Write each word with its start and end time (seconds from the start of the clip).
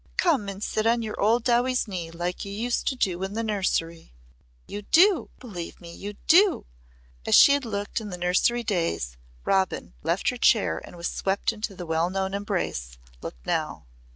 "Come 0.17 0.49
and 0.49 0.63
sit 0.63 0.87
on 0.87 1.03
your 1.03 1.21
old 1.21 1.43
Dowie's 1.43 1.87
knee 1.87 2.09
like 2.09 2.43
you 2.43 2.51
used 2.51 2.87
to 2.87 2.95
do 2.95 3.21
in 3.21 3.33
the 3.35 3.43
nursery." 3.43 4.15
"You 4.65 4.81
do 4.81 5.29
believe 5.39 5.79
me 5.79 5.93
you 5.93 6.13
do!" 6.25 6.65
As 7.23 7.35
she 7.35 7.51
had 7.53 7.65
looked 7.65 8.01
in 8.01 8.09
the 8.09 8.17
nursery 8.17 8.63
days 8.63 9.11
the 9.11 9.17
Robin 9.45 9.93
who 10.01 10.07
left 10.07 10.29
her 10.29 10.37
chair 10.37 10.81
and 10.83 10.95
was 10.95 11.07
swept 11.07 11.53
into 11.53 11.75
the 11.75 11.85
well 11.85 12.09
known 12.09 12.33
embrace 12.33 12.97
looked 13.21 13.45
now. 13.45 13.85